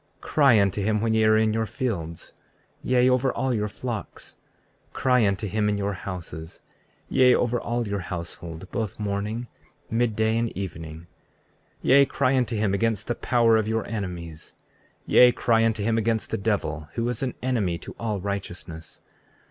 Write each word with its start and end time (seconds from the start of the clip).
34:20 0.21 0.21
Cry 0.21 0.59
unto 0.59 0.81
him 0.81 0.99
when 0.99 1.13
ye 1.13 1.23
are 1.23 1.37
in 1.37 1.53
your 1.53 1.65
fields, 1.67 2.33
yea, 2.81 3.07
over 3.07 3.31
all 3.31 3.53
your 3.53 3.67
flocks. 3.67 4.35
34:21 4.93 4.93
Cry 4.93 5.27
unto 5.27 5.47
him 5.47 5.69
in 5.69 5.77
your 5.77 5.93
houses, 5.93 6.61
yea, 7.07 7.35
over 7.35 7.61
all 7.61 7.87
your 7.87 7.99
household, 7.99 8.67
both 8.71 8.99
morning, 8.99 9.45
mid 9.91 10.15
day, 10.15 10.39
and 10.39 10.49
evening. 10.57 11.01
34:22 11.01 11.05
Yea, 11.83 12.05
cry 12.07 12.35
unto 12.35 12.55
him 12.55 12.73
against 12.73 13.05
the 13.05 13.13
power 13.13 13.57
of 13.57 13.67
your 13.67 13.85
enemies. 13.85 14.55
34:23 15.03 15.03
Yea, 15.05 15.31
cry 15.33 15.63
unto 15.65 15.83
him 15.83 15.97
against 15.99 16.31
the 16.31 16.37
devil, 16.39 16.89
who 16.93 17.07
is 17.07 17.21
an 17.21 17.35
enemy 17.43 17.77
to 17.77 17.95
all 17.99 18.19
righteousness. 18.19 19.01